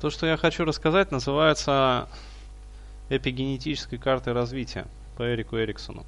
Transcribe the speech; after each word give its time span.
То, 0.00 0.10
что 0.10 0.26
я 0.26 0.36
хочу 0.36 0.64
рассказать, 0.64 1.10
называется 1.10 2.08
эпигенетической 3.08 3.98
картой 3.98 4.32
развития 4.32 4.86
по 5.16 5.34
Эрику 5.34 5.58
Эриксону. 5.58 6.06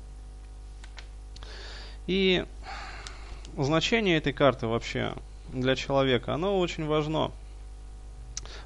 И 2.06 2.44
значение 3.56 4.16
этой 4.16 4.32
карты 4.32 4.68
вообще 4.68 5.14
для 5.52 5.74
человека, 5.74 6.34
оно 6.34 6.60
очень 6.60 6.86
важно, 6.86 7.32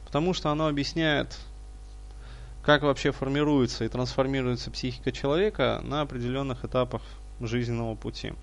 потому 0.05 0.35
что 0.35 0.51
оно 0.51 0.67
объясняет, 0.67 1.39
как 2.63 2.83
вообще 2.83 3.11
формируется 3.11 3.85
и 3.85 3.89
трансформируется 3.89 4.71
психика 4.71 5.11
человека 5.11 5.81
на 5.85 6.03
определенных 6.03 6.67
этапах 6.67 7.01
жизненного 7.41 7.95
пути. 7.95 8.35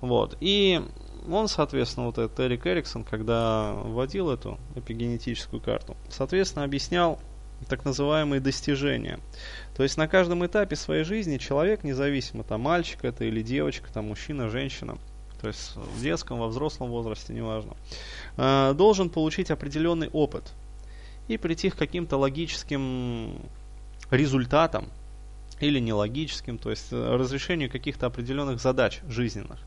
Вот. 0.00 0.36
И 0.40 0.82
он, 1.30 1.48
соответственно, 1.48 2.06
вот 2.06 2.18
этот 2.18 2.38
Эрик 2.40 2.66
Эриксон, 2.66 3.04
когда 3.04 3.72
вводил 3.72 4.30
эту 4.30 4.58
эпигенетическую 4.74 5.60
карту, 5.60 5.96
соответственно, 6.08 6.64
объяснял 6.64 7.18
так 7.68 7.84
называемые 7.84 8.40
достижения. 8.40 9.18
То 9.76 9.82
есть 9.82 9.96
на 9.96 10.08
каждом 10.08 10.44
этапе 10.44 10.76
своей 10.76 11.04
жизни 11.04 11.38
человек, 11.38 11.84
независимо, 11.84 12.44
там 12.44 12.60
мальчик 12.62 13.04
это 13.04 13.24
или 13.24 13.42
девочка, 13.42 13.92
там 13.92 14.08
мужчина, 14.08 14.50
женщина, 14.50 14.98
то 15.40 15.48
есть 15.48 15.76
в 15.76 16.02
детском, 16.02 16.38
во 16.38 16.48
взрослом 16.48 16.90
возрасте, 16.90 17.32
неважно, 17.32 17.74
э, 18.36 18.74
должен 18.76 19.10
получить 19.10 19.50
определенный 19.50 20.08
опыт 20.08 20.52
и 21.28 21.36
прийти 21.36 21.70
к 21.70 21.76
каким-то 21.76 22.16
логическим 22.16 23.40
результатам, 24.10 24.88
или 25.60 25.78
нелогическим, 25.78 26.58
то 26.58 26.70
есть 26.70 26.88
э, 26.90 27.16
разрешению 27.16 27.70
каких-то 27.70 28.06
определенных 28.06 28.60
задач 28.60 29.00
жизненных, 29.08 29.60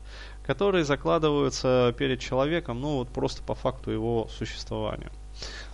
которые 0.50 0.82
закладываются 0.82 1.94
перед 1.96 2.18
человеком, 2.18 2.80
ну 2.80 2.96
вот 2.96 3.08
просто 3.08 3.40
по 3.40 3.54
факту 3.54 3.92
его 3.92 4.26
существования. 4.36 5.08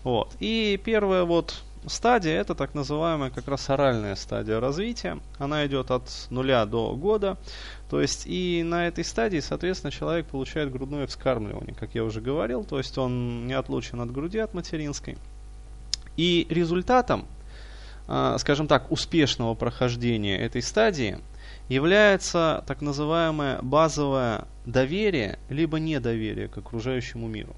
Вот. 0.04 0.36
И 0.38 0.78
первая 0.84 1.24
вот 1.24 1.62
стадия, 1.86 2.38
это 2.38 2.54
так 2.54 2.74
называемая 2.74 3.30
как 3.30 3.48
раз 3.48 3.70
оральная 3.70 4.14
стадия 4.16 4.60
развития. 4.60 5.18
Она 5.38 5.66
идет 5.66 5.90
от 5.90 6.10
нуля 6.28 6.66
до 6.66 6.94
года. 6.94 7.38
То 7.88 8.02
есть 8.02 8.26
и 8.26 8.62
на 8.62 8.86
этой 8.86 9.02
стадии, 9.02 9.40
соответственно, 9.40 9.90
человек 9.90 10.26
получает 10.26 10.70
грудное 10.70 11.06
вскармливание, 11.06 11.74
как 11.74 11.94
я 11.94 12.04
уже 12.04 12.20
говорил. 12.20 12.62
То 12.62 12.76
есть 12.76 12.98
он 12.98 13.46
не 13.46 13.54
отлучен 13.54 14.02
от 14.02 14.12
груди, 14.12 14.40
от 14.40 14.52
материнской. 14.52 15.16
И 16.18 16.46
результатом 16.50 17.24
а, 18.08 18.38
скажем 18.38 18.68
так, 18.68 18.92
успешного 18.92 19.54
прохождения 19.54 20.38
этой 20.38 20.62
стадии 20.62 21.18
является 21.68 22.64
так 22.66 22.80
называемое 22.80 23.60
базовое 23.62 24.44
доверие, 24.64 25.38
либо 25.48 25.78
недоверие 25.78 26.48
к 26.48 26.58
окружающему 26.58 27.26
миру. 27.28 27.54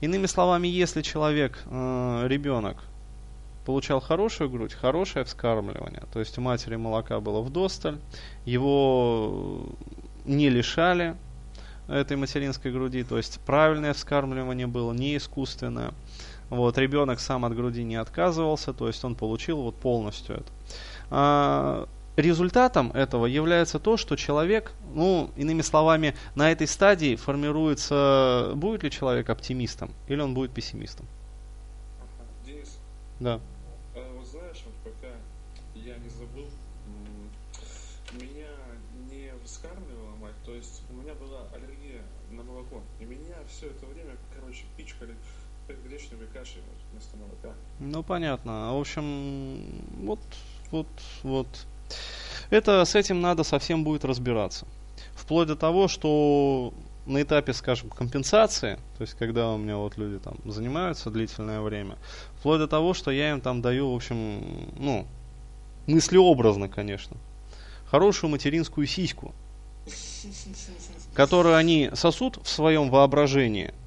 Иными 0.00 0.26
словами, 0.26 0.68
если 0.68 1.02
человек, 1.02 1.62
э, 1.66 2.26
ребенок, 2.28 2.76
получал 3.64 4.00
хорошую 4.00 4.50
грудь, 4.50 4.74
хорошее 4.74 5.24
вскармливание, 5.24 6.02
то 6.12 6.20
есть 6.20 6.36
у 6.36 6.40
матери 6.40 6.76
молока 6.76 7.20
было 7.20 7.40
в 7.40 7.50
досталь, 7.50 7.98
его 8.44 9.66
не 10.24 10.50
лишали 10.50 11.16
этой 11.88 12.16
материнской 12.16 12.72
груди, 12.72 13.04
то 13.04 13.16
есть 13.16 13.40
правильное 13.40 13.94
вскармливание 13.94 14.66
было, 14.66 14.92
не 14.92 15.16
искусственное, 15.16 15.92
вот, 16.50 16.76
ребенок 16.78 17.20
сам 17.20 17.44
от 17.44 17.54
груди 17.54 17.84
не 17.84 17.96
отказывался, 17.96 18.72
то 18.72 18.86
есть 18.86 19.02
он 19.04 19.14
получил 19.14 19.62
вот 19.62 19.76
полностью 19.76 20.36
это. 20.36 20.52
А, 21.10 21.88
результатом 22.16 22.92
этого 22.92 23.26
является 23.26 23.78
то, 23.78 23.96
что 23.96 24.16
человек, 24.16 24.72
ну, 24.94 25.30
иными 25.36 25.62
словами, 25.62 26.14
на 26.34 26.50
этой 26.52 26.66
стадии 26.66 27.16
формируется, 27.16 28.52
будет 28.54 28.82
ли 28.82 28.90
человек 28.90 29.30
оптимистом 29.30 29.90
или 30.08 30.20
он 30.20 30.34
будет 30.34 30.52
пессимистом. 30.52 31.06
Денис? 32.44 32.78
Да. 33.20 33.40
А, 33.94 34.16
вот 34.16 34.26
знаешь, 34.26 34.62
вот 34.64 34.92
пока 34.92 35.12
я 35.74 35.96
не 35.96 36.08
забыл, 36.08 36.46
меня 38.12 38.48
не 39.10 39.32
вскармливала 39.44 40.14
мать, 40.20 40.34
то 40.44 40.54
есть 40.54 40.82
у 40.90 40.94
меня 40.94 41.14
была 41.14 41.48
аллергия 41.54 42.02
на 42.30 42.42
молоко, 42.42 42.80
и 43.00 43.04
меня 43.04 43.36
все 43.48 43.66
это 43.66 43.86
время, 43.86 44.16
короче, 44.34 44.64
пичкали 44.76 45.14
гречневой 45.84 46.26
кашей 46.26 46.62
вместо 46.92 47.16
молока. 47.16 47.54
Ну, 47.80 48.02
понятно. 48.02 48.74
В 48.74 48.80
общем, 48.80 49.82
вот, 50.02 50.20
вот, 50.70 50.86
вот. 51.22 51.48
Это 52.50 52.84
с 52.84 52.94
этим 52.94 53.20
надо 53.20 53.44
совсем 53.44 53.84
будет 53.84 54.04
разбираться. 54.04 54.66
Вплоть 55.14 55.48
до 55.48 55.56
того, 55.56 55.88
что 55.88 56.72
на 57.06 57.22
этапе, 57.22 57.52
скажем, 57.52 57.90
компенсации, 57.90 58.78
то 58.96 59.02
есть 59.02 59.14
когда 59.14 59.50
у 59.50 59.58
меня 59.58 59.76
вот 59.76 59.96
люди 59.96 60.18
там 60.18 60.36
занимаются 60.44 61.10
длительное 61.10 61.60
время, 61.60 61.96
вплоть 62.38 62.58
до 62.58 62.68
того, 62.68 62.94
что 62.94 63.10
я 63.10 63.30
им 63.30 63.40
там 63.40 63.60
даю, 63.60 63.92
в 63.92 63.96
общем, 63.96 64.70
ну, 64.78 65.06
мыслеобразно, 65.86 66.68
конечно, 66.68 67.16
хорошую 67.86 68.30
материнскую 68.30 68.86
сиську, 68.86 69.34
которую 71.12 71.56
они 71.56 71.90
сосут 71.94 72.38
в 72.42 72.48
своем 72.48 72.90
воображении– 72.90 73.72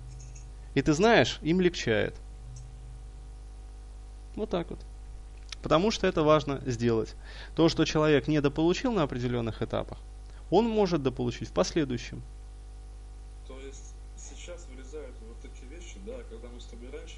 и 0.78 0.81
ты 0.84 0.94
знаешь, 0.94 1.39
им 1.41 1.59
легчает. 1.59 2.13
Вот 4.35 4.51
так 4.51 4.69
вот. 4.69 4.78
Потому 5.62 5.91
что 5.91 6.07
это 6.07 6.23
важно 6.23 6.62
сделать. 6.66 7.16
То, 7.56 7.69
что 7.69 7.85
человек 7.85 8.28
недополучил 8.28 8.91
на 8.91 9.03
определенных 9.03 9.62
этапах, 9.62 9.97
он 10.50 10.69
может 10.69 11.03
дополучить 11.03 11.50
в 11.50 11.53
последующем. 11.53 12.22
То 13.47 13.59
есть 13.59 13.94
сейчас 14.18 14.68
вылезают 14.73 15.16
вот 15.28 15.38
такие 15.41 15.69
вещи, 15.69 15.97
да, 16.06 16.13
когда 16.29 16.47
мы 16.47 16.59
с 16.59 16.66
тобой 16.66 16.90
раньше, 16.91 17.16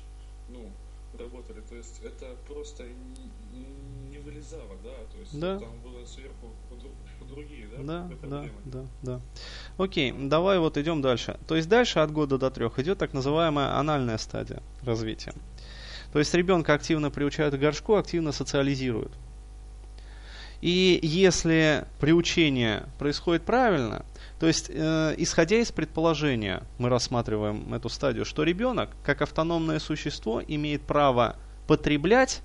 ну, 0.50 0.72
работали, 1.18 1.62
то 1.62 1.76
есть 1.76 2.02
это 2.04 2.36
просто 2.48 2.84
не, 2.84 3.66
не 4.12 4.18
вылезало, 4.20 4.76
да, 4.84 4.96
то 5.12 5.20
есть 5.20 5.40
да. 5.40 5.60
там 5.60 5.80
было 5.82 6.06
сверху 6.06 6.48
другие, 7.30 7.68
да? 7.68 7.84
Да, 7.84 8.10
да, 8.24 8.46
да, 8.66 8.86
да. 9.02 9.22
Окей, 9.78 10.12
давай 10.12 10.60
вот 10.60 10.78
идем 10.78 11.02
дальше. 11.02 11.38
То 11.48 11.56
есть 11.56 11.70
дальше 11.70 12.00
от 12.00 12.12
года 12.12 12.38
до 12.38 12.50
трех 12.50 12.80
идет 12.80 12.98
так 12.98 13.14
называемая 13.14 13.78
анальная 13.78 14.18
стадия 14.18 14.62
развития. 14.84 15.34
То 16.14 16.20
есть 16.20 16.34
ребенка 16.34 16.74
активно 16.74 17.12
приучают 17.12 17.56
к 17.56 17.60
горшку, 17.60 17.96
активно 17.96 18.32
социализируют. 18.32 19.12
И 20.62 21.00
если 21.02 21.86
приучение 22.00 22.84
происходит 22.98 23.44
правильно, 23.44 24.06
то 24.40 24.48
есть 24.48 24.70
э, 24.70 25.16
исходя 25.18 25.58
из 25.58 25.72
предположения, 25.72 26.64
мы 26.78 26.90
рассматриваем 26.90 27.74
эту 27.74 27.88
стадию, 27.88 28.26
что 28.26 28.44
ребенок, 28.44 28.90
как 29.04 29.22
автономное 29.22 29.80
существо, 29.80 30.42
имеет 30.46 30.82
право 30.82 31.38
потреблять 31.66 32.42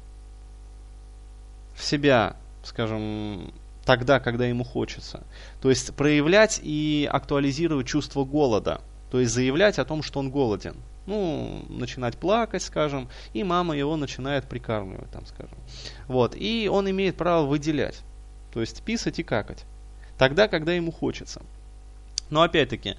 в 1.75 1.83
себя, 1.83 2.37
скажем, 2.63 3.53
тогда, 3.85 4.21
когда 4.21 4.47
ему 4.47 4.63
хочется. 4.63 5.25
То 5.61 5.71
есть 5.71 5.95
проявлять 5.95 6.61
и 6.63 7.09
актуализировать 7.11 7.89
чувство 7.89 8.25
голода. 8.25 8.81
То 9.11 9.21
есть 9.21 9.33
заявлять 9.33 9.79
о 9.79 9.85
том, 9.85 10.03
что 10.03 10.21
он 10.21 10.31
голоден. 10.31 10.77
Ну, 11.07 11.65
начинать 11.69 12.17
плакать, 12.17 12.63
скажем, 12.63 13.09
и 13.35 13.45
мама 13.45 13.77
его 13.77 13.97
начинает 13.97 14.47
прикармливать, 14.47 15.11
там, 15.11 15.27
скажем. 15.27 15.59
Вот, 16.09 16.35
и 16.35 16.69
он 16.73 16.89
имеет 16.91 17.17
право 17.17 17.47
выделять. 17.47 18.01
То 18.53 18.61
есть 18.61 18.83
писать 18.83 19.19
и 19.19 19.23
какать. 19.23 19.65
Тогда, 20.17 20.49
когда 20.49 20.73
ему 20.73 20.93
хочется. 20.93 21.43
Но 22.31 22.43
опять-таки, 22.43 22.97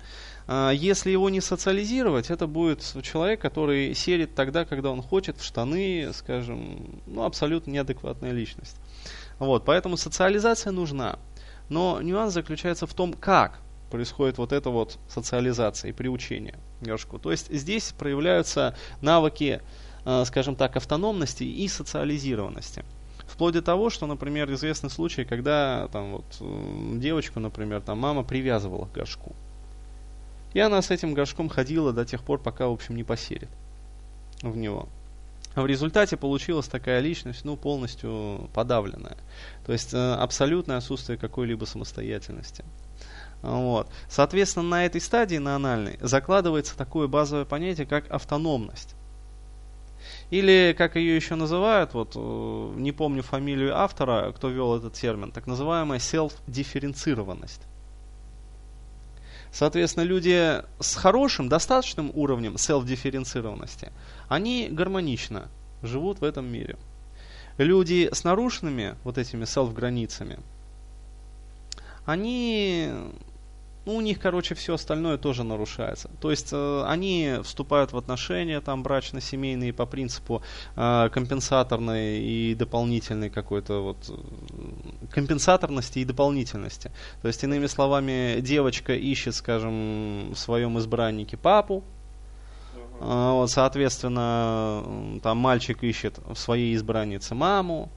а, 0.47 0.71
если 0.71 1.09
его 1.09 1.29
не 1.29 1.41
социализировать, 1.41 2.29
это 2.29 2.45
будет 2.45 2.83
человек, 3.01 3.41
который 3.41 3.95
серит 3.95 4.35
тогда, 4.35 4.65
когда 4.65 4.91
он 4.91 5.01
хочет, 5.01 5.37
в 5.37 5.43
штаны, 5.43 6.11
скажем, 6.13 7.01
ну, 7.07 7.23
абсолютно 7.23 7.71
неадекватная 7.71 8.31
личность. 8.31 8.77
Вот, 9.39 9.65
поэтому 9.65 9.97
социализация 9.97 10.71
нужна. 10.71 11.17
Но 11.69 11.99
нюанс 12.01 12.33
заключается 12.33 12.85
в 12.85 12.93
том, 12.93 13.13
как 13.13 13.59
происходит 13.89 14.37
вот 14.37 14.51
эта 14.51 14.69
вот 14.69 14.99
социализация 15.07 15.89
и 15.89 15.93
приучение 15.93 16.55
горшку. 16.85 17.19
То 17.19 17.31
есть 17.31 17.51
здесь 17.51 17.93
проявляются 17.97 18.75
навыки, 19.01 19.61
э, 20.05 20.23
скажем 20.25 20.55
так, 20.55 20.75
автономности 20.75 21.43
и 21.43 21.67
социализированности. 21.67 22.83
Вплоть 23.27 23.53
до 23.53 23.61
того, 23.61 23.89
что, 23.89 24.05
например, 24.05 24.51
известны 24.53 24.89
случаи, 24.89 25.23
когда 25.23 25.87
там 25.91 26.13
вот 26.13 26.99
девочку, 26.99 27.39
например, 27.39 27.81
там 27.81 27.97
мама 27.97 28.23
привязывала 28.23 28.85
к 28.85 28.91
горшку. 28.91 29.35
И 30.53 30.59
она 30.59 30.81
с 30.81 30.89
этим 30.89 31.13
горшком 31.13 31.49
ходила 31.49 31.91
до 31.91 32.05
тех 32.05 32.23
пор, 32.23 32.39
пока, 32.39 32.67
в 32.67 32.71
общем, 32.71 32.95
не 32.95 33.03
посерит 33.03 33.49
в 34.41 34.55
него. 34.55 34.87
В 35.55 35.65
результате 35.65 36.17
получилась 36.17 36.67
такая 36.67 36.99
личность, 36.99 37.45
ну, 37.45 37.55
полностью 37.55 38.49
подавленная. 38.53 39.17
То 39.65 39.71
есть 39.71 39.93
э, 39.93 40.13
абсолютное 40.13 40.77
отсутствие 40.77 41.17
какой-либо 41.17 41.65
самостоятельности. 41.65 42.63
Вот. 43.41 43.89
Соответственно, 44.09 44.67
на 44.67 44.85
этой 44.85 45.01
стадии, 45.01 45.37
на 45.37 45.55
анальной, 45.55 45.97
закладывается 46.01 46.77
такое 46.77 47.07
базовое 47.07 47.45
понятие, 47.45 47.85
как 47.85 48.09
автономность. 48.09 48.95
Или, 50.29 50.73
как 50.77 50.95
ее 50.95 51.15
еще 51.15 51.35
называют, 51.35 51.93
вот, 51.93 52.13
э, 52.15 52.73
не 52.77 52.91
помню 52.91 53.21
фамилию 53.21 53.77
автора, 53.77 54.31
кто 54.31 54.49
вел 54.49 54.75
этот 54.75 54.93
термин, 54.93 55.31
так 55.31 55.45
называемая 55.45 55.99
self-дифференцированность. 55.99 57.61
Соответственно, 59.51 60.03
люди 60.03 60.61
с 60.79 60.95
хорошим, 60.95 61.47
достаточным 61.47 62.11
уровнем 62.13 62.57
селф-дифференцированности, 62.57 63.91
они 64.27 64.67
гармонично 64.69 65.47
живут 65.81 66.19
в 66.19 66.23
этом 66.23 66.45
мире. 66.45 66.77
Люди 67.57 68.09
с 68.11 68.23
нарушенными 68.25 68.95
вот 69.03 69.17
этими 69.17 69.45
селф-границами, 69.45 70.39
они 72.05 72.91
ну, 73.85 73.97
у 73.97 74.01
них, 74.01 74.19
короче, 74.19 74.55
все 74.55 74.73
остальное 74.73 75.17
тоже 75.17 75.43
нарушается. 75.43 76.09
То 76.19 76.31
есть 76.31 76.49
э, 76.51 76.83
они 76.87 77.35
вступают 77.43 77.93
в 77.93 77.97
отношения 77.97 78.59
там 78.59 78.81
брачно-семейные 78.81 79.73
по 79.73 79.85
принципу 79.85 80.41
э, 80.75 81.09
компенсаторной 81.13 82.19
и 82.19 82.55
дополнительной 82.55 83.29
какой-то 83.29 83.83
вот 83.83 83.97
э, 84.09 85.07
компенсаторности 85.11 85.99
и 85.99 86.05
дополнительности. 86.05 86.91
То 87.21 87.27
есть, 87.27 87.43
иными 87.43 87.67
словами, 87.67 88.39
девочка 88.41 88.93
ищет, 88.93 89.35
скажем, 89.35 90.31
в 90.33 90.35
своем 90.35 90.79
избраннике 90.79 91.37
папу, 91.37 91.83
э, 92.99 93.31
вот, 93.33 93.51
соответственно, 93.51 95.19
там 95.21 95.37
мальчик 95.37 95.83
ищет 95.83 96.17
в 96.27 96.35
своей 96.35 96.73
избраннице 96.73 97.35
маму, 97.35 97.91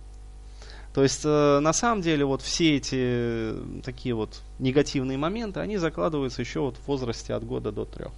то 0.99 1.05
есть, 1.05 1.21
э, 1.25 1.61
на 1.61 1.73
самом 1.73 2.03
деле, 2.03 2.25
вот 2.25 2.43
все 2.43 2.77
эти 2.77 2.97
э, 2.99 3.81
такие 3.85 4.17
вот 4.17 4.43
негативные 4.59 5.17
моменты, 5.17 5.61
они 5.61 5.77
закладываются 5.77 6.43
еще 6.43 6.59
вот 6.59 6.77
в 6.77 6.89
возрасте 6.89 7.35
от 7.35 7.45
года 7.45 7.71
до 7.71 7.85
трех. 7.85 8.11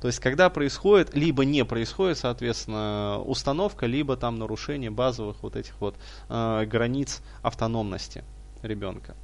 То 0.00 0.06
есть, 0.06 0.18
когда 0.18 0.48
происходит, 0.48 1.14
либо 1.14 1.44
не 1.44 1.62
происходит, 1.66 2.16
соответственно, 2.16 3.20
установка, 3.22 3.84
либо 3.84 4.16
там 4.16 4.38
нарушение 4.38 4.90
базовых 4.90 5.42
вот 5.42 5.56
этих 5.56 5.78
вот 5.78 5.94
э, 6.30 6.64
границ 6.64 7.20
автономности 7.42 8.24
ребенка. 8.62 9.14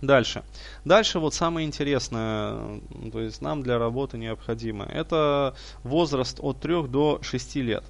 Дальше. 0.00 0.44
Дальше 0.86 1.18
вот 1.18 1.34
самое 1.34 1.66
интересное, 1.66 2.80
то 3.12 3.20
есть 3.20 3.42
нам 3.42 3.62
для 3.62 3.78
работы 3.78 4.16
необходимо, 4.16 4.86
это 4.86 5.54
возраст 5.82 6.38
от 6.40 6.58
3 6.58 6.84
до 6.84 7.18
6 7.20 7.56
лет 7.56 7.84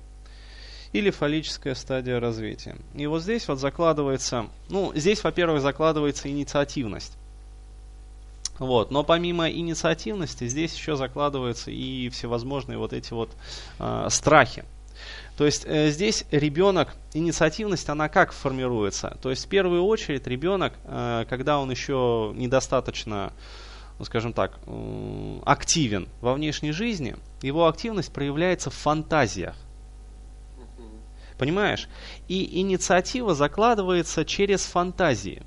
или 0.95 1.11
фаллическая 1.11 1.75
стадия 1.75 2.21
развития. 2.21 2.77
И 2.95 3.07
вот 3.07 3.21
здесь 3.21 3.49
вот 3.49 3.59
закладывается, 3.59 4.47
ну, 4.71 4.93
здесь, 4.95 5.23
во-первых, 5.25 5.61
закладывается 5.61 6.31
инициативность. 6.31 7.19
Вот. 8.61 8.93
Но 8.93 9.03
помимо 9.03 9.51
инициативности, 9.51 10.47
здесь 10.47 10.73
еще 10.73 10.95
закладываются 10.95 11.73
и 11.73 12.09
всевозможные 12.11 12.79
вот 12.79 12.93
эти 12.93 13.13
вот 13.13 13.33
э, 13.81 14.07
страхи. 14.09 14.65
То 15.37 15.45
есть 15.45 15.65
э, 15.67 15.91
здесь 15.91 16.27
ребенок, 16.31 16.95
инициативность, 17.13 17.89
она 17.89 18.09
как 18.09 18.33
формируется? 18.33 19.19
То 19.21 19.31
есть 19.31 19.47
в 19.47 19.49
первую 19.49 19.85
очередь 19.85 20.29
ребенок, 20.29 20.75
э, 20.85 21.25
когда 21.29 21.59
он 21.59 21.73
еще 21.73 22.33
недостаточно, 22.37 23.33
ну, 23.99 24.05
скажем 24.05 24.33
так, 24.33 24.61
э, 24.65 25.39
активен 25.45 26.07
во 26.21 26.35
внешней 26.35 26.71
жизни, 26.71 27.17
его 27.43 27.67
активность 27.67 28.13
проявляется 28.13 28.71
в 28.71 28.75
фантазиях. 28.75 29.57
Понимаешь? 31.45 31.91
И 32.27 32.59
инициатива 32.61 33.35
закладывается 33.35 34.25
через 34.25 34.65
фантазии. 34.65 35.43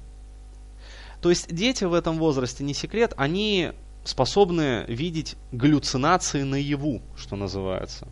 То 1.23 1.31
есть 1.31 1.51
дети 1.51 1.85
в 1.85 1.95
этом 1.95 2.19
возрасте, 2.19 2.63
не 2.63 2.75
секрет, 2.75 3.15
они 3.17 3.71
способны 4.03 4.85
видеть 4.87 5.37
галлюцинации 5.51 6.43
наяву, 6.43 7.01
что 7.15 7.35
называется. 7.35 8.07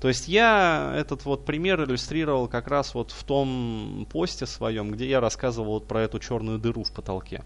То 0.00 0.08
есть 0.08 0.26
я 0.26 0.94
этот 0.96 1.24
вот 1.26 1.44
пример 1.44 1.84
иллюстрировал 1.84 2.48
как 2.48 2.66
раз 2.66 2.92
вот 2.92 3.12
в 3.12 3.22
том 3.22 4.08
посте 4.10 4.44
своем, 4.44 4.90
где 4.90 5.08
я 5.08 5.20
рассказывал 5.20 5.74
вот 5.74 5.86
про 5.86 6.02
эту 6.02 6.18
черную 6.18 6.58
дыру 6.58 6.82
в 6.82 6.90
потолке. 6.90 7.44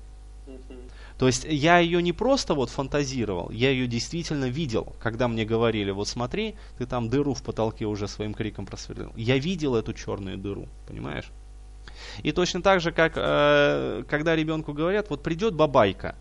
То 1.20 1.26
есть 1.26 1.44
я 1.46 1.80
ее 1.80 2.00
не 2.00 2.14
просто 2.14 2.54
вот 2.54 2.70
фантазировал, 2.70 3.50
я 3.50 3.68
ее 3.68 3.86
действительно 3.86 4.46
видел, 4.46 4.94
когда 4.98 5.28
мне 5.28 5.44
говорили, 5.44 5.90
вот 5.90 6.08
смотри, 6.08 6.54
ты 6.78 6.86
там 6.86 7.10
дыру 7.10 7.34
в 7.34 7.42
потолке 7.42 7.84
уже 7.84 8.08
своим 8.08 8.32
криком 8.32 8.64
просверлил. 8.64 9.12
Я 9.16 9.36
видел 9.36 9.76
эту 9.76 9.92
черную 9.92 10.38
дыру, 10.38 10.66
понимаешь? 10.88 11.30
И 12.22 12.32
точно 12.32 12.62
так 12.62 12.80
же, 12.80 12.90
как 12.90 13.12
э, 13.16 14.02
когда 14.08 14.34
ребенку 14.34 14.72
говорят, 14.72 15.10
вот 15.10 15.22
придет 15.22 15.52
бабайка, 15.52 16.14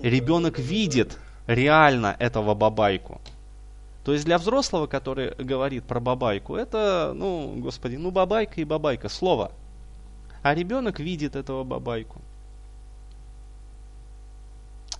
ребенок 0.00 0.58
видит 0.58 1.18
реально 1.46 2.16
этого 2.18 2.54
бабайку. 2.54 3.20
То 4.06 4.14
есть 4.14 4.24
для 4.24 4.38
взрослого, 4.38 4.86
который 4.86 5.34
говорит 5.34 5.84
про 5.84 6.00
бабайку, 6.00 6.56
это, 6.56 7.12
ну, 7.14 7.56
господи, 7.58 7.96
ну 7.96 8.10
бабайка 8.10 8.62
и 8.62 8.64
бабайка, 8.64 9.10
слово. 9.10 9.52
А 10.42 10.54
ребенок 10.54 10.98
видит 10.98 11.36
этого 11.36 11.62
бабайку. 11.62 12.22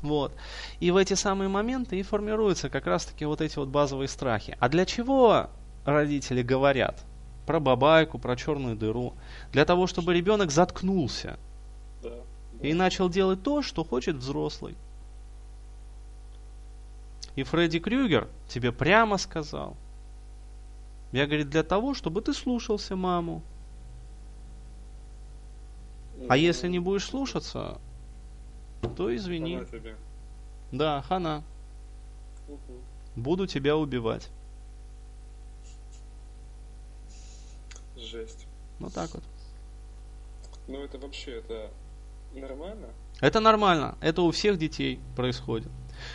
Вот. 0.02 0.32
И 0.80 0.90
в 0.90 0.96
эти 0.96 1.14
самые 1.14 1.48
моменты 1.48 1.98
и 1.98 2.02
формируются 2.02 2.68
как 2.68 2.86
раз-таки 2.86 3.24
вот 3.24 3.40
эти 3.40 3.58
вот 3.58 3.68
базовые 3.68 4.08
страхи. 4.08 4.56
А 4.60 4.68
для 4.68 4.84
чего 4.86 5.50
родители 5.84 6.42
говорят 6.42 7.02
про 7.46 7.58
бабайку, 7.60 8.18
про 8.18 8.36
черную 8.36 8.76
дыру? 8.76 9.14
Для 9.52 9.64
того, 9.64 9.86
чтобы 9.86 10.14
ребенок 10.14 10.50
заткнулся 10.50 11.38
да, 12.02 12.10
да. 12.60 12.68
и 12.68 12.74
начал 12.74 13.08
делать 13.08 13.42
то, 13.42 13.62
что 13.62 13.84
хочет 13.84 14.16
взрослый. 14.16 14.76
И 17.34 17.42
Фредди 17.42 17.78
Крюгер 17.78 18.28
тебе 18.48 18.72
прямо 18.72 19.16
сказал. 19.16 19.76
Я, 21.12 21.26
говорит, 21.26 21.48
для 21.48 21.62
того, 21.62 21.94
чтобы 21.94 22.20
ты 22.20 22.34
слушался 22.34 22.96
маму. 22.96 23.42
А 26.28 26.36
если 26.36 26.68
не 26.68 26.80
будешь 26.80 27.06
слушаться, 27.06 27.78
то 28.96 29.14
извини. 29.14 29.56
Хана 29.56 29.66
тебе. 29.66 29.96
Да, 30.72 31.02
хана. 31.02 31.42
Угу. 32.48 32.58
Буду 33.16 33.46
тебя 33.46 33.76
убивать. 33.76 34.30
Жесть. 37.96 38.46
Вот 38.78 38.94
так 38.94 39.12
вот. 39.14 39.24
Ну 40.68 40.82
это 40.84 40.98
вообще, 40.98 41.38
это 41.38 41.70
нормально? 42.34 42.88
Это 43.20 43.40
нормально. 43.40 43.96
Это 44.00 44.22
у 44.22 44.30
всех 44.30 44.58
детей 44.58 45.00
происходит. 45.16 45.70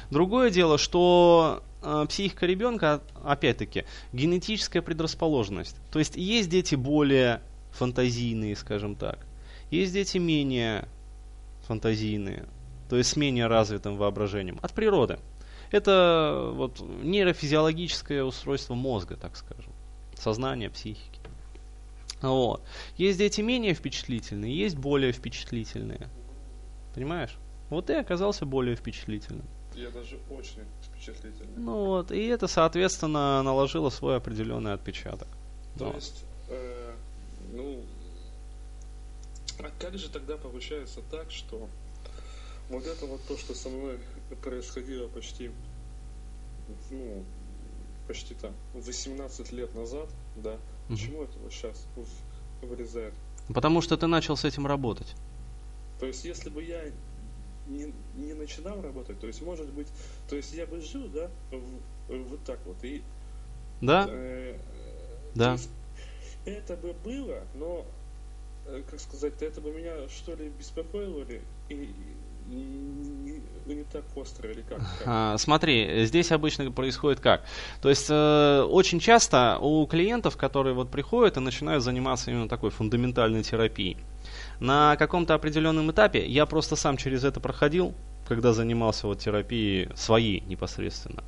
Другое 0.09 0.49
дело, 0.49 0.77
что 0.77 1.63
э, 1.81 2.05
психика 2.07 2.45
ребенка, 2.45 3.01
опять-таки, 3.23 3.85
генетическая 4.13 4.81
предрасположенность. 4.81 5.75
То 5.91 5.99
есть 5.99 6.15
есть 6.15 6.49
дети 6.49 6.75
более 6.75 7.41
фантазийные, 7.71 8.55
скажем 8.55 8.95
так. 8.95 9.25
Есть 9.71 9.93
дети 9.93 10.17
менее 10.19 10.87
фантазийные, 11.67 12.45
то 12.93 12.97
есть 12.97 13.09
с 13.09 13.15
менее 13.15 13.47
развитым 13.47 13.97
воображением, 13.97 14.59
от 14.61 14.71
природы. 14.71 15.17
Это 15.71 16.51
вот 16.53 16.79
нейрофизиологическое 16.79 18.23
устройство 18.23 18.75
мозга, 18.75 19.15
так 19.15 19.35
скажем, 19.35 19.73
сознание, 20.15 20.69
психики. 20.69 21.19
Вот. 22.21 22.61
Есть 22.95 23.17
дети 23.17 23.41
менее 23.41 23.73
впечатлительные, 23.73 24.55
есть 24.55 24.77
более 24.77 25.11
впечатлительные. 25.11 26.07
Понимаешь? 26.93 27.35
Вот 27.71 27.87
ты 27.87 27.95
оказался 27.95 28.45
более 28.45 28.75
впечатлительным. 28.75 29.47
Я 29.73 29.89
даже 29.89 30.19
очень 30.29 30.61
впечатлительный. 30.83 31.57
Ну 31.57 31.85
вот, 31.85 32.11
и 32.11 32.27
это, 32.27 32.45
соответственно, 32.45 33.41
наложило 33.41 33.89
свой 33.89 34.17
определенный 34.17 34.73
отпечаток. 34.73 35.29
То 35.79 35.85
вот. 35.85 35.95
есть, 35.95 36.25
э, 36.47 36.93
ну, 37.53 37.83
а 39.57 39.71
как 39.79 39.97
же 39.97 40.09
тогда 40.09 40.37
получается 40.37 41.01
так, 41.09 41.31
что 41.31 41.67
вот 42.73 42.85
это 42.85 43.05
вот 43.05 43.21
то, 43.27 43.37
что 43.37 43.53
со 43.53 43.69
мной 43.69 43.99
происходило 44.41 45.07
почти, 45.07 45.51
ну, 46.91 47.23
почти 48.07 48.33
там 48.35 48.53
18 48.73 49.51
лет 49.51 49.73
назад, 49.75 50.09
да, 50.35 50.53
угу. 50.53 50.59
почему 50.89 51.23
это 51.23 51.37
вот 51.39 51.51
сейчас 51.51 51.85
вырезает? 52.61 53.13
Потому 53.53 53.81
что 53.81 53.97
ты 53.97 54.07
начал 54.07 54.37
с 54.37 54.45
этим 54.45 54.67
работать. 54.67 55.15
То 55.99 56.05
есть, 56.05 56.25
если 56.25 56.49
бы 56.49 56.63
я 56.63 56.83
не, 57.67 57.93
не 58.15 58.33
начинал 58.33 58.81
работать, 58.81 59.19
то 59.19 59.27
есть, 59.27 59.41
может 59.41 59.69
быть, 59.69 59.87
то 60.29 60.35
есть 60.35 60.53
я 60.53 60.65
бы 60.65 60.81
жил, 60.81 61.07
да, 61.07 61.29
в, 61.51 62.29
вот 62.29 62.43
так 62.45 62.59
вот, 62.65 62.83
и... 62.83 63.01
Да? 63.81 64.05
Э, 64.09 64.57
да. 65.35 65.57
это 66.45 66.75
бы 66.77 66.93
было, 67.03 67.43
но 67.55 67.85
Э, 68.65 68.81
как 68.89 68.99
сказать, 68.99 69.33
это 69.41 69.61
бы 69.61 69.71
меня 69.71 70.07
что 70.09 70.35
ли 70.35 70.49
беспокоило 70.49 71.23
ли? 71.23 71.41
И, 71.69 71.93
не, 72.47 73.41
не 73.65 73.83
так 73.83 74.03
остро 74.15 74.49
или 74.51 74.61
как? 74.61 74.79
А, 75.05 75.37
смотри, 75.37 76.05
здесь 76.05 76.31
обычно 76.31 76.71
происходит 76.71 77.19
как? 77.19 77.43
То 77.81 77.89
есть 77.89 78.07
э, 78.09 78.61
очень 78.69 78.99
часто 78.99 79.57
у 79.61 79.85
клиентов, 79.85 80.37
которые 80.37 80.73
вот 80.73 80.89
приходят 80.89 81.37
и 81.37 81.39
начинают 81.39 81.83
заниматься 81.83 82.31
именно 82.31 82.49
такой 82.49 82.71
фундаментальной 82.71 83.43
терапией, 83.43 83.97
на 84.59 84.95
каком-то 84.97 85.33
определенном 85.33 85.91
этапе 85.91 86.25
я 86.25 86.45
просто 86.45 86.75
сам 86.75 86.97
через 86.97 87.23
это 87.23 87.39
проходил, 87.39 87.93
когда 88.27 88.53
занимался 88.53 89.07
вот 89.07 89.19
терапией 89.19 89.89
своей 89.95 90.41
непосредственно. 90.41 91.23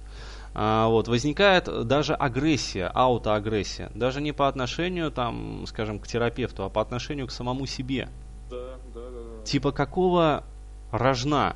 А, 0.54 0.88
вот, 0.88 1.10
возникает 1.10 1.66
даже 1.86 2.14
агрессия, 2.14 2.90
аутоагрессия. 2.94 3.92
Даже 3.94 4.22
не 4.22 4.32
по 4.32 4.48
отношению, 4.48 5.12
там, 5.12 5.66
скажем, 5.68 6.00
к 6.00 6.08
терапевту, 6.08 6.64
а 6.64 6.70
по 6.70 6.82
отношению 6.82 7.28
к 7.28 7.32
самому 7.32 7.66
себе. 7.66 8.08
Да, 8.50 8.78
да, 8.94 9.02
да. 9.02 9.10
да. 9.12 9.44
Типа 9.44 9.74
какого 9.74 10.46
рожна 10.92 11.56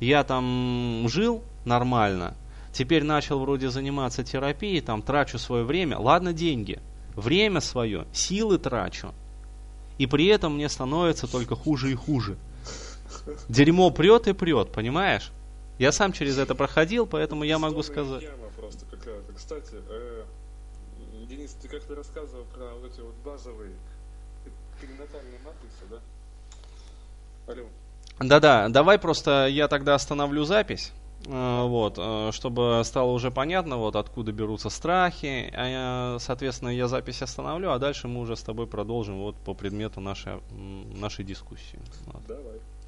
я 0.00 0.24
там 0.24 1.06
жил 1.08 1.42
нормально, 1.64 2.34
теперь 2.72 3.04
начал 3.04 3.40
вроде 3.40 3.70
заниматься 3.70 4.24
терапией, 4.24 4.80
там 4.80 5.02
трачу 5.02 5.38
свое 5.38 5.64
время, 5.64 5.98
ладно 5.98 6.32
деньги, 6.32 6.80
время 7.14 7.60
свое, 7.60 8.06
силы 8.12 8.58
трачу, 8.58 9.12
и 9.98 10.06
при 10.06 10.26
этом 10.26 10.54
мне 10.54 10.68
становится 10.68 11.26
только 11.26 11.56
хуже 11.56 11.90
и 11.90 11.94
хуже. 11.94 12.36
Дерьмо 13.48 13.90
прет 13.90 14.28
и 14.28 14.32
прет, 14.32 14.70
понимаешь? 14.72 15.32
Я 15.78 15.92
сам 15.92 16.12
через 16.12 16.38
это 16.38 16.54
проходил, 16.54 17.06
поэтому 17.06 17.44
я 17.44 17.58
могу 17.58 17.82
сказать. 17.82 18.24
Просто 18.56 18.84
какая-то. 18.86 19.32
Кстати, 19.32 19.76
э, 19.88 20.24
Денис, 21.28 21.52
ты 21.62 21.68
как-то 21.68 21.94
рассказывал 21.94 22.44
про 22.46 22.74
вот 22.74 22.92
эти 22.92 23.00
вот 23.00 23.14
базовые 23.24 23.72
перинатальные 24.80 25.38
матрицы, 25.44 25.84
да? 25.90 26.00
Алло. 27.46 27.68
Да-да, 28.20 28.68
давай 28.68 28.98
просто 28.98 29.46
я 29.46 29.68
тогда 29.68 29.94
остановлю 29.94 30.44
запись. 30.44 30.92
э, 31.26 31.62
Вот, 31.66 31.94
э, 31.98 32.30
чтобы 32.32 32.82
стало 32.84 33.10
уже 33.12 33.30
понятно, 33.30 33.76
вот 33.76 33.96
откуда 33.96 34.32
берутся 34.32 34.70
страхи. 34.70 35.52
А 35.54 35.66
я, 35.66 36.18
соответственно, 36.18 36.70
я 36.70 36.88
запись 36.88 37.22
остановлю, 37.22 37.70
а 37.70 37.78
дальше 37.78 38.08
мы 38.08 38.20
уже 38.20 38.36
с 38.36 38.42
тобой 38.42 38.66
продолжим 38.66 39.18
вот 39.18 39.36
по 39.36 39.54
предмету 39.54 40.00
нашей, 40.00 40.40
нашей 40.96 41.24
дискуссии. 41.24 41.78
Вот. 42.06 42.26
Давай. 42.26 42.60